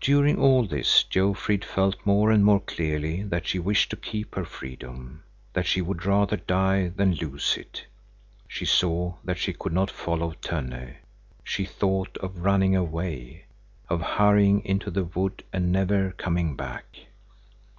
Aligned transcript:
During 0.00 0.38
all 0.38 0.64
this 0.64 1.02
Jofrid 1.04 1.66
felt 1.66 1.96
more 2.06 2.30
and 2.30 2.42
more 2.42 2.60
clearly 2.60 3.22
that 3.24 3.46
she 3.46 3.58
wished 3.58 3.90
to 3.90 3.96
keep 3.96 4.34
her 4.34 4.46
freedom, 4.46 5.22
that 5.52 5.66
she 5.66 5.82
would 5.82 6.06
rather 6.06 6.38
die 6.38 6.88
than 6.88 7.16
lose 7.16 7.58
it. 7.58 7.84
She 8.48 8.64
saw 8.64 9.16
that 9.22 9.36
she 9.36 9.52
could 9.52 9.74
not 9.74 9.90
follow 9.90 10.32
Tönne. 10.40 10.94
She 11.44 11.66
thought 11.66 12.16
of 12.22 12.38
running 12.42 12.74
away, 12.74 13.44
of 13.90 14.00
hurrying 14.00 14.64
into 14.64 14.90
the 14.90 15.04
wood 15.04 15.44
and 15.52 15.70
never 15.70 16.12
coming 16.12 16.56
back. 16.56 16.96